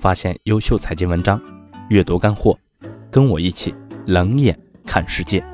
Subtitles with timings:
[0.00, 1.38] 发现优秀财经文章，
[1.90, 2.58] 阅读干货，
[3.10, 3.74] 跟我一起
[4.06, 5.44] 冷眼看世界。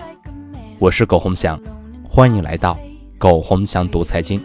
[0.79, 1.61] 我是苟洪祥，
[2.09, 2.79] 欢迎来到
[3.19, 4.41] 苟洪祥读财经。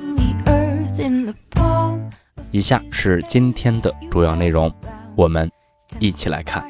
[2.49, 4.73] 以下是今天的主要内容，
[5.15, 5.47] 我们
[5.99, 6.67] 一起来看。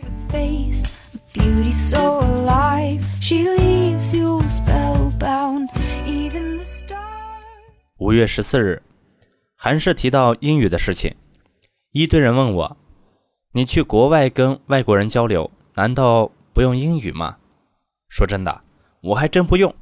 [7.98, 8.82] 五月十四日，
[9.56, 11.16] 还是提到英语的事情，
[11.94, 12.78] 一堆人问我
[13.54, 17.38] ：“你去国外跟外国人交流，难道不用英语吗？”
[18.10, 18.62] 说真的，
[19.02, 19.74] 我还真不用。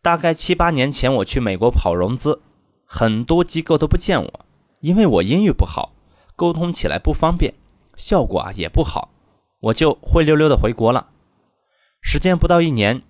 [0.00, 2.40] 大概七八年前，我去美国跑融资，
[2.84, 4.40] 很多机构都不见我，
[4.80, 5.92] 因为我英语不好，
[6.34, 7.54] 沟通起来不方便，
[7.96, 9.10] 效果啊也不好，
[9.60, 11.08] 我就灰溜溜的回国了。
[12.00, 13.02] 时间不到一年，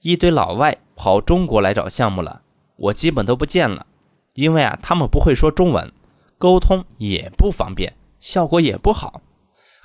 [0.00, 2.42] 一堆老外跑中国来找项目了。
[2.76, 3.86] 我基本都不见了，
[4.34, 5.92] 因为啊，他们不会说中文，
[6.36, 9.22] 沟通也不方便，效果也不好。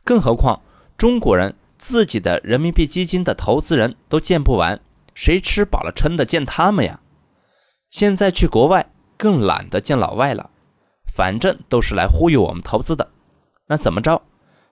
[0.03, 0.61] 更何况
[0.97, 4.79] 中国人自己的人民币基金的投资人都见不完，
[5.13, 6.99] 谁吃饱了撑的见他们呀？
[7.89, 10.49] 现在去国外更懒得见老外了，
[11.15, 13.09] 反正都是来忽悠我们投资的。
[13.67, 14.21] 那怎么着？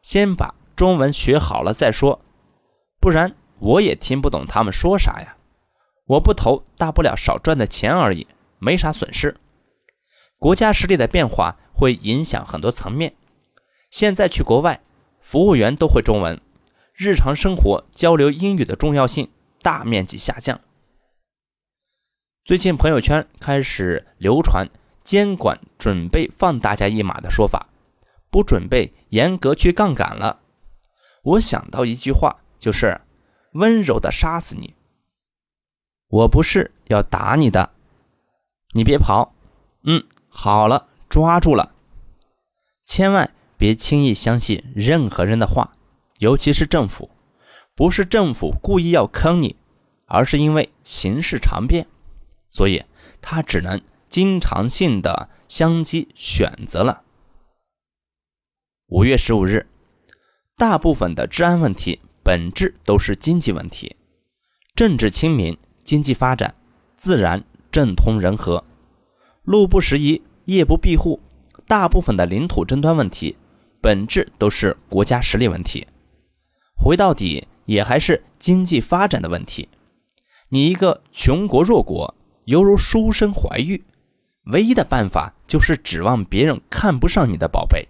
[0.01, 2.19] 先把中文学好了再说，
[2.99, 5.37] 不然我也听不懂他们说啥呀。
[6.05, 8.27] 我不投，大不了少赚的钱而已，
[8.59, 9.37] 没啥损失。
[10.37, 13.13] 国家实力的变化会影响很多层面。
[13.93, 14.81] 现在去国外，
[15.21, 16.41] 服务员都会中文，
[16.95, 19.29] 日常生活交流英语的重要性
[19.61, 20.59] 大面积下降。
[22.43, 24.67] 最近朋友圈开始流传
[25.03, 27.69] 监管准备放大家一马的说法，
[28.31, 30.39] 不准备严格去杠杆了。
[31.21, 32.99] 我想到一句话，就是
[33.51, 34.73] 温柔的杀死你。
[36.07, 37.69] 我不是要打你的，
[38.71, 39.35] 你别跑。
[39.83, 41.75] 嗯，好了，抓住了。
[42.87, 45.75] 千万别轻易相信任何人的话，
[46.19, 47.09] 尤其是政府。
[47.75, 49.55] 不是政府故意要坑你，
[50.05, 51.87] 而是因为形势常变，
[52.47, 52.83] 所以
[53.21, 57.01] 他只能经常性的相机选择了。
[58.87, 59.65] 五月十五日，
[60.55, 63.95] 大部分的治安问题本质都是经济问题，
[64.75, 65.57] 政治清明。
[65.83, 66.55] 经济发展
[66.95, 68.63] 自然政通人和，
[69.43, 71.19] 路不拾遗，夜不闭户。
[71.67, 73.35] 大部分的领土争端问题，
[73.83, 75.85] 本质都是国家实力问题。
[76.73, 79.67] 回到底，也还是经济发展的问题。
[80.47, 83.83] 你一个穷国弱国，犹如书生怀玉，
[84.45, 87.85] 唯一的办法就是指望别人看不上你的宝贝。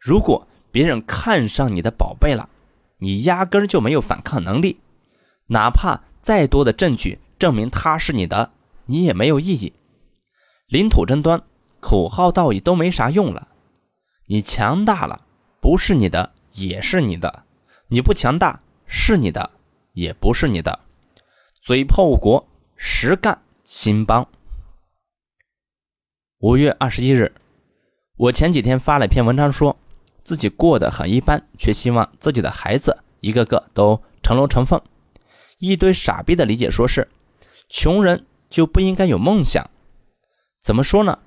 [0.00, 2.48] 如果别人看上你的宝贝了，
[3.00, 4.78] 你压根就没有反抗能力，
[5.48, 6.00] 哪怕。
[6.22, 8.50] 再多的证据证明他是你的，
[8.84, 9.72] 你也没有意义。
[10.68, 11.42] 领土争端、
[11.80, 13.48] 口号道义都没啥用了。
[14.30, 15.26] 你强大了，
[15.60, 17.42] 不是你的也是你的；
[17.88, 19.50] 你不强大，是你的
[19.92, 20.78] 也不是你的。
[21.60, 22.46] 嘴炮国，
[22.76, 24.28] 实干兴邦。
[26.38, 27.34] 五月二十一日，
[28.18, 29.76] 我前几天发了一篇文章，说
[30.22, 34.80] 自己过得很一般，却希望自己的孩子一个个都成龙成凤。
[35.58, 37.08] 一堆傻逼的理解说是，
[37.68, 39.68] 穷人就不应该有梦想。
[40.62, 41.18] 怎么说呢？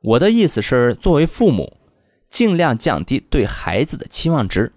[0.00, 1.76] 我的意思是，作为父母，
[2.30, 4.72] 尽量降低对孩子的期望值。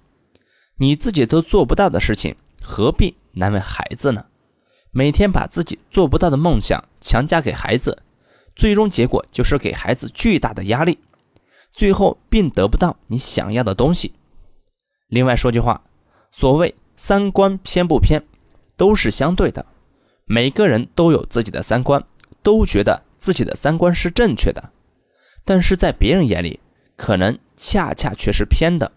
[0.78, 4.26] 你自己都做不到的事情，何必难为孩子呢？
[4.92, 8.02] 每天把自己做不到的梦想强加给孩子，
[8.56, 11.00] 最终结果就是给孩子巨大的压力，
[11.72, 14.14] 最后并得不到你想要的东西。
[15.08, 15.84] 另外说句话，
[16.32, 18.24] 所谓三观偏不偏？
[18.78, 19.66] 都是相对的，
[20.26, 22.04] 每个人都有自己的三观，
[22.42, 24.72] 都觉得自己的三观是正确的，
[25.46, 26.60] 但是在别人眼里，
[27.02, 28.92] 可能恰恰却是偏的。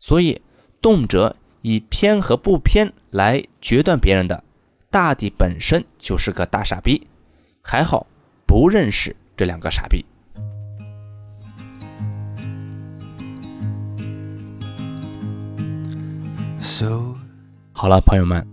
[0.00, 0.42] 所以，
[0.82, 4.42] 动辄以偏和不偏来决断别人的，
[4.90, 7.06] 大抵本身就是个大傻逼。
[7.62, 8.08] 还好
[8.44, 10.04] 不认识这两个傻逼。
[17.72, 18.44] 好了，朋友们。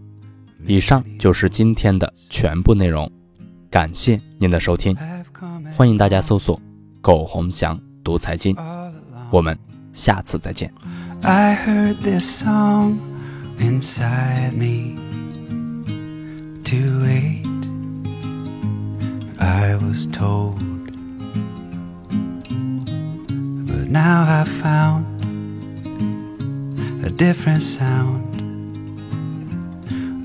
[0.67, 3.11] 以上就是今天的全部内容，
[3.69, 4.97] 感谢您的收听，
[5.77, 6.59] 欢迎大家搜索
[7.01, 8.55] “苟洪祥读财经”，
[9.34, 9.56] 我们
[9.92, 10.72] 下次再见。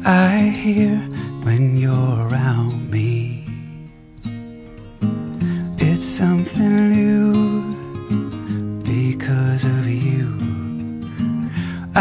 [0.08, 1.00] I hear
[1.44, 3.44] when you're around me.
[5.80, 7.29] It's something new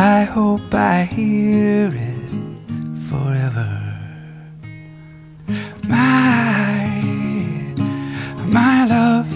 [0.02, 2.30] I hope I hear it
[3.10, 3.70] forever.
[5.90, 6.88] My,
[8.46, 9.28] my love.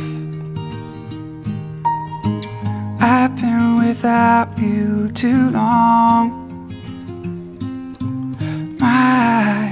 [3.02, 6.32] I've been without you too long.
[8.80, 9.68] My,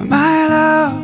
[0.00, 0.96] my love.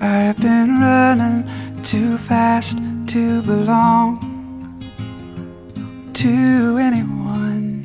[0.00, 1.44] I've been running
[1.82, 2.78] too fast
[3.08, 4.27] to belong
[6.18, 7.84] to anyone.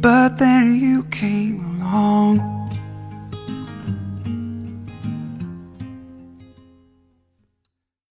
[0.00, 2.61] But then you came along.